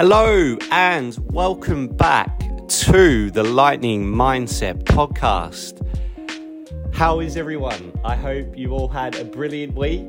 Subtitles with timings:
[0.00, 5.74] Hello, and welcome back to the Lightning Mindset podcast.
[6.94, 7.92] How is everyone?
[8.04, 10.06] I hope you all had a brilliant week.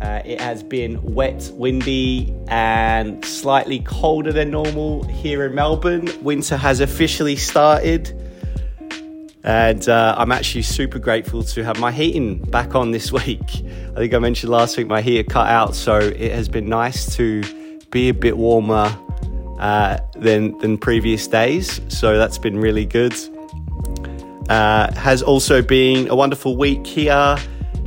[0.00, 6.08] Uh, it has been wet, windy, and slightly colder than normal here in Melbourne.
[6.22, 8.08] Winter has officially started,
[9.44, 13.66] and uh, I'm actually super grateful to have my heating back on this week.
[13.92, 17.14] I think I mentioned last week my heater cut out, so it has been nice
[17.16, 17.42] to
[17.90, 18.96] be a bit warmer
[19.58, 21.80] uh, than than previous days.
[21.88, 23.14] So that's been really good.
[24.48, 27.36] Uh, has also been a wonderful week here.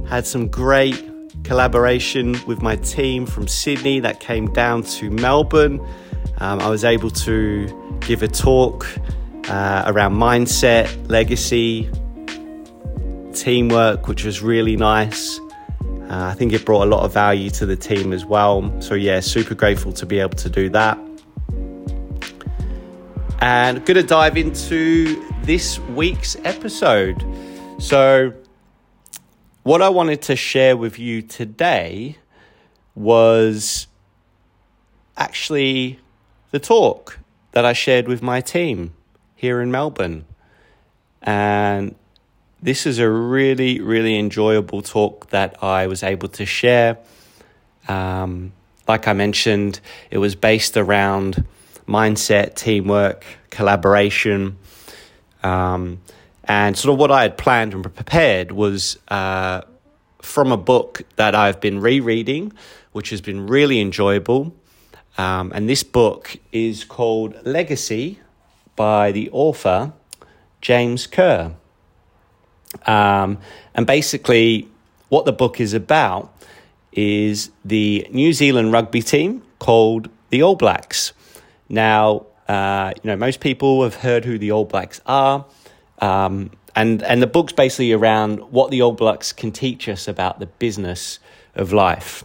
[0.07, 1.09] Had some great
[1.43, 5.79] collaboration with my team from Sydney that came down to Melbourne.
[6.37, 8.87] Um, I was able to give a talk
[9.49, 11.89] uh, around mindset, legacy,
[13.33, 15.39] teamwork, which was really nice.
[16.13, 18.71] Uh, I think it brought a lot of value to the team as well.
[18.79, 20.95] So, yeah, super grateful to be able to do that.
[23.39, 27.25] And I'm going to dive into this week's episode.
[27.79, 28.31] So,
[29.63, 32.19] what I wanted to share with you today
[32.93, 33.87] was
[35.17, 35.99] actually
[36.51, 37.17] the talk
[37.53, 38.93] that I shared with my team
[39.33, 40.25] here in Melbourne.
[41.23, 41.95] And
[42.63, 46.97] this is a really, really enjoyable talk that I was able to share.
[47.89, 48.53] Um,
[48.87, 51.43] like I mentioned, it was based around
[51.89, 54.57] mindset, teamwork, collaboration.
[55.43, 55.99] Um,
[56.45, 59.63] and sort of what I had planned and prepared was uh,
[60.21, 62.53] from a book that I've been rereading,
[62.93, 64.55] which has been really enjoyable.
[65.17, 68.21] Um, and this book is called Legacy
[68.77, 69.91] by the author
[70.61, 71.55] James Kerr.
[72.85, 73.37] Um,
[73.73, 74.67] and basically,
[75.09, 76.33] what the book is about
[76.91, 81.13] is the New Zealand rugby team called the All Blacks.
[81.69, 85.45] Now, uh, you know, most people have heard who the All Blacks are.
[85.99, 90.39] Um, and, and the book's basically around what the All Blacks can teach us about
[90.39, 91.19] the business
[91.55, 92.23] of life,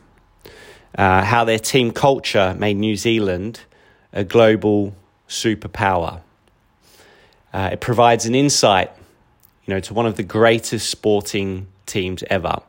[0.96, 3.60] uh, how their team culture made New Zealand
[4.12, 4.94] a global
[5.28, 6.20] superpower.
[7.52, 8.90] Uh, it provides an insight
[9.68, 12.62] you know, to one of the greatest sporting teams ever.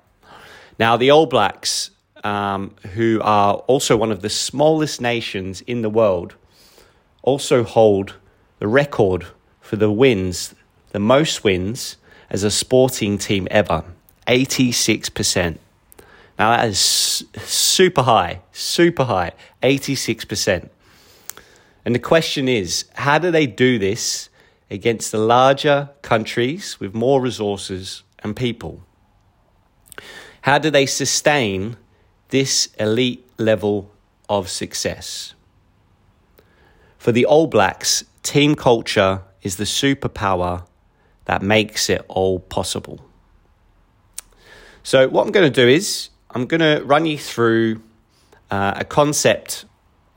[0.78, 1.92] Now, the All Blacks,
[2.26, 6.36] um, who are also one of the smallest nations in the world,
[7.24, 8.16] also hold
[8.60, 9.28] the record
[9.62, 10.54] for the wins,
[10.92, 11.96] the most wins
[12.30, 13.86] as a sporting team ever
[14.28, 15.58] 86%.
[16.38, 19.31] Now, that is super high, super high,
[19.64, 20.70] 86%.
[21.86, 24.29] And the question is how do they do this
[24.69, 28.84] against the larger countries with more resources and people?
[30.41, 31.78] How do they sustain
[32.30, 33.91] this elite level
[34.28, 35.34] of success?
[36.97, 40.66] For the All Blacks, team culture is the superpower
[41.25, 43.00] that makes it all possible.
[44.84, 47.81] So, what I'm going to do is I'm going to run you through
[48.51, 49.66] uh, a concept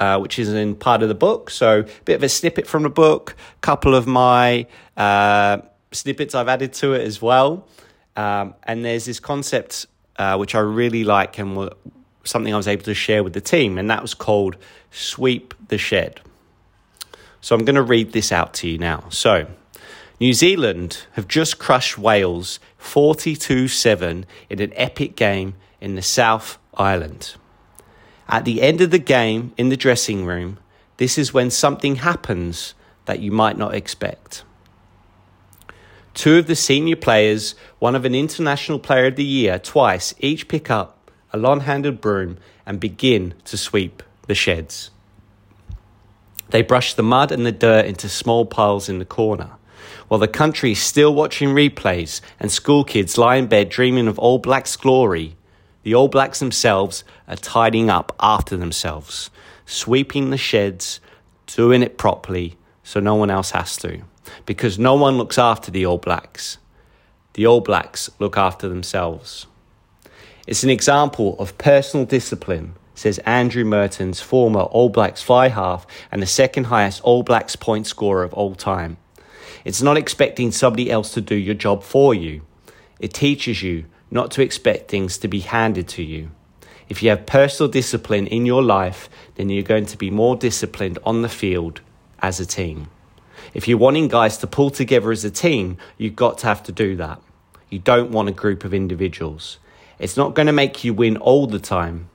[0.03, 1.49] uh, which is in part of the book.
[1.49, 5.59] So, a bit of a snippet from the book, a couple of my uh,
[5.93, 7.69] snippets I've added to it as well.
[8.17, 9.87] Um, and there's this concept
[10.17, 11.71] uh, which I really like and w-
[12.25, 14.57] something I was able to share with the team, and that was called
[14.91, 16.21] Sweep the Shed.
[17.41, 19.05] So, I'm going to read this out to you now.
[19.11, 19.47] So,
[20.19, 26.59] New Zealand have just crushed Wales 42 7 in an epic game in the South
[26.75, 27.37] Island.
[28.33, 30.59] At the end of the game in the dressing room,
[30.97, 32.73] this is when something happens
[33.05, 34.43] that you might not expect.
[36.15, 40.49] Two of the senior players, one of an International Player of the Year twice, each
[40.49, 44.91] pick up a long handled broom and begin to sweep the sheds.
[46.49, 49.51] They brush the mud and the dirt into small piles in the corner.
[50.09, 54.19] While the country is still watching replays and school kids lie in bed dreaming of
[54.19, 55.37] All Blacks glory,
[55.83, 59.31] the All Blacks themselves are tidying up after themselves,
[59.67, 61.01] sweeping the sheds,
[61.47, 64.03] doing it properly so no one else has to.
[64.47, 66.59] Because no one looks after the All Blacks.
[67.35, 69.47] The All Blacks look after themselves.
[70.47, 76.21] It's an example of personal discipline, says Andrew Mehrtens, former All Blacks fly half and
[76.21, 78.97] the second highest All Blacks point scorer of all time.
[79.65, 82.43] It's not expecting somebody else to do your job for you.
[82.99, 86.31] It teaches you not to expect things to be handed to you.
[86.89, 90.99] If you have personal discipline in your life, then you're going to be more disciplined
[91.05, 91.81] on the field
[92.21, 92.89] as a team.
[93.55, 96.73] If you're wanting guys to pull together as a team, you've got to have to
[96.73, 97.23] do that.
[97.71, 99.57] You don't want a group of individuals.
[99.99, 102.11] It's not going to make you win all the time,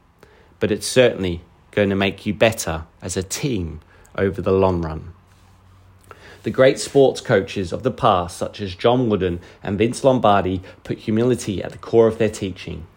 [0.60, 1.42] but it's certainly
[1.72, 3.82] going to make you better as a team
[4.16, 5.14] over the long run.
[6.44, 11.00] The great sports coaches of the past, such as John Wooden and Vince Lombardi, put
[11.00, 12.88] humility at the core of their teaching.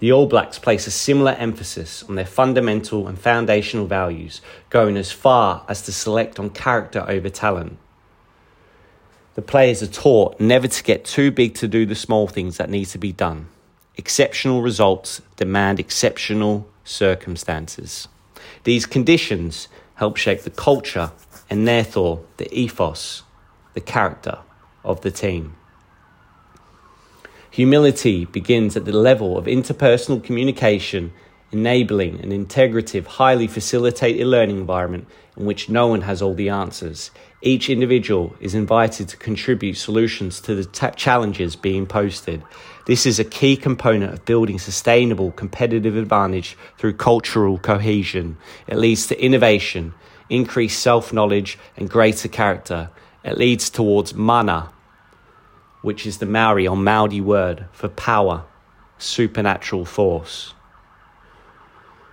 [0.00, 4.40] The All Blacks place a similar emphasis on their fundamental and foundational values,
[4.70, 7.76] going as far as to select on character over talent.
[9.34, 12.70] The players are taught never to get too big to do the small things that
[12.70, 13.48] need to be done.
[13.96, 18.08] Exceptional results demand exceptional circumstances.
[18.64, 21.12] These conditions help shape the culture
[21.50, 23.24] and therefore the ethos,
[23.74, 24.38] the character
[24.84, 25.56] of the team.
[27.50, 31.12] Humility begins at the level of interpersonal communication,
[31.50, 37.10] enabling an integrative, highly facilitated learning environment in which no one has all the answers.
[37.42, 42.42] Each individual is invited to contribute solutions to the t- challenges being posted.
[42.86, 48.36] This is a key component of building sustainable competitive advantage through cultural cohesion.
[48.68, 49.94] It leads to innovation,
[50.30, 52.90] increased self knowledge, and greater character.
[53.22, 54.70] It leads towards mana,
[55.82, 58.44] which is the Maori or Maori word for power,
[58.96, 60.54] supernatural force.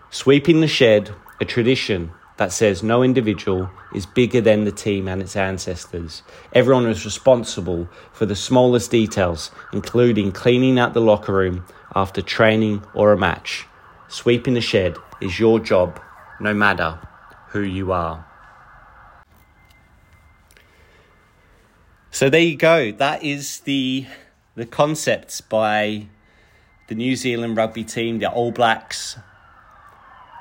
[0.09, 5.21] Sweeping the shed, a tradition that says no individual is bigger than the team and
[5.21, 6.23] its ancestors.
[6.53, 11.65] Everyone is responsible for the smallest details, including cleaning out the locker room
[11.95, 13.65] after training or a match.
[14.07, 15.99] Sweeping the shed is your job,
[16.39, 16.99] no matter
[17.49, 18.25] who you are.
[22.11, 22.91] So there you go.
[22.91, 24.07] That is the
[24.55, 26.07] the concepts by
[26.87, 29.17] the New Zealand rugby team, the All Blacks,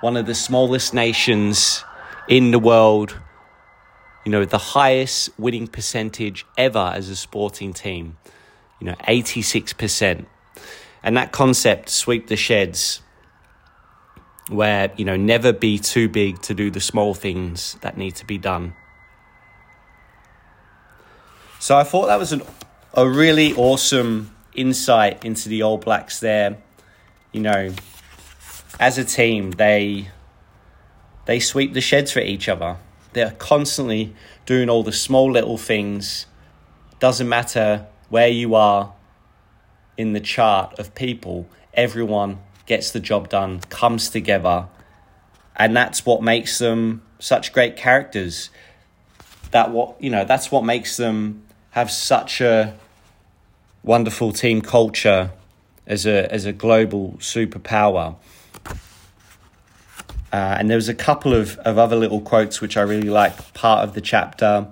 [0.01, 1.85] one of the smallest nations
[2.29, 3.19] in the world.
[4.25, 8.17] You know, the highest winning percentage ever as a sporting team.
[8.81, 10.27] You know, 86%.
[11.03, 13.03] And that concept, sweep the sheds,
[14.49, 18.25] where, you know, never be too big to do the small things that need to
[18.25, 18.75] be done.
[21.59, 22.43] So I thought that was an,
[22.95, 26.59] a really awesome insight into the All Blacks there.
[27.33, 27.75] You know,
[28.79, 30.11] as a team, they
[31.25, 32.77] they sweep the sheds for each other.
[33.15, 34.15] They're constantly
[34.45, 36.27] doing all the small little things.
[37.01, 38.95] Doesn't matter where you are
[39.97, 44.67] in the chart of people, everyone gets the job done, comes together,
[45.57, 48.51] and that's what makes them such great characters.
[49.53, 52.75] That what you know, that's what makes them have such a
[53.83, 55.31] wonderful team culture
[55.87, 58.17] as a as a global superpower.
[60.33, 63.55] Uh, and there was a couple of, of other little quotes which I really like.
[63.55, 64.67] Part of the chapter,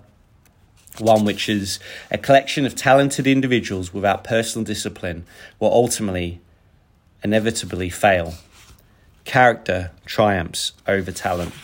[0.98, 1.78] one which is
[2.10, 5.24] a collection of talented individuals without personal discipline
[5.58, 6.40] will ultimately,
[7.24, 8.34] inevitably fail.
[9.24, 11.54] Character triumphs over talent.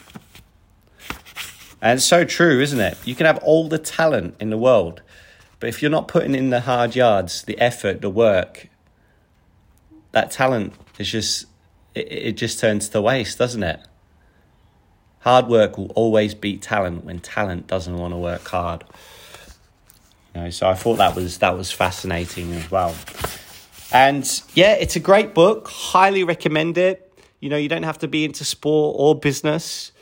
[1.83, 2.99] And it's so true, isn't it?
[3.05, 5.03] You can have all the talent in the world,
[5.61, 8.69] but if you're not putting in the hard yards, the effort, the work,
[10.12, 11.47] that talent is just
[11.95, 13.81] it, it just turns to waste, doesn't it?
[15.21, 18.85] Hard work will always beat talent when talent doesn't want to work hard.
[20.35, 22.95] You know, so I thought that was that was fascinating as well.
[23.93, 25.69] And yeah, it's a great book.
[25.69, 27.12] Highly recommend it.
[27.41, 29.93] You know, you don't have to be into sport or business.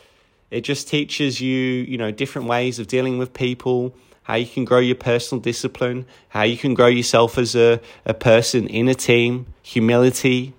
[0.51, 3.95] It just teaches you, you know, different ways of dealing with people
[4.29, 8.13] how you can grow your personal discipline, how you can grow yourself as a, a
[8.13, 10.53] person in a team, humility.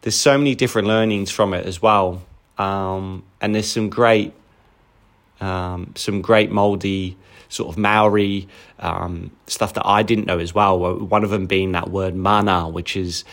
[0.00, 2.22] There's so many different learnings from it as well.
[2.56, 4.32] Um, and there's some great,
[5.38, 7.18] um, some great moldy
[7.52, 10.98] sort of Maori um, stuff that I didn't know as well.
[10.98, 13.24] One of them being that word mana, which is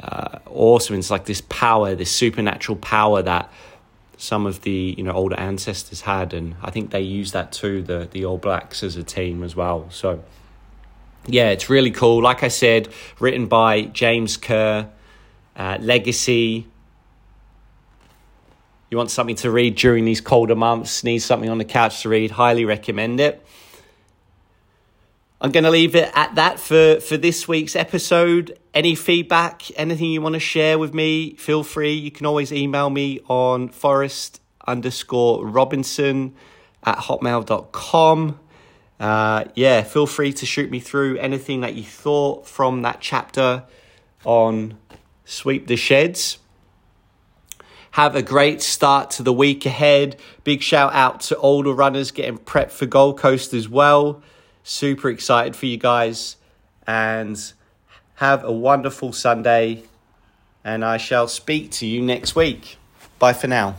[0.00, 0.96] uh, awesome.
[0.96, 3.52] It's like this power, this supernatural power that
[4.16, 7.82] some of the you know older ancestors had, and I think they use that too.
[7.82, 9.86] The the All Blacks as a team as well.
[9.90, 10.24] So
[11.26, 12.20] yeah, it's really cool.
[12.20, 12.88] Like I said,
[13.20, 14.88] written by James Kerr,
[15.56, 16.66] uh, Legacy.
[18.90, 21.04] You want something to read during these colder months?
[21.04, 22.30] Need something on the couch to read?
[22.30, 23.44] Highly recommend it.
[25.40, 28.58] I'm going to leave it at that for, for this week's episode.
[28.74, 31.92] Any feedback, anything you want to share with me, feel free.
[31.92, 36.34] You can always email me on forest underscore Robinson
[36.82, 38.40] at hotmail.com.
[38.98, 43.62] Uh, yeah, feel free to shoot me through anything that you thought from that chapter
[44.24, 44.76] on
[45.24, 46.38] Sweep the Sheds.
[47.92, 50.16] Have a great start to the week ahead.
[50.42, 54.20] Big shout out to all the runners getting prepped for Gold Coast as well.
[54.68, 56.36] Super excited for you guys
[56.86, 57.52] and
[58.16, 59.82] have a wonderful Sunday
[60.62, 62.76] and I shall speak to you next week.
[63.18, 63.76] Bye for now.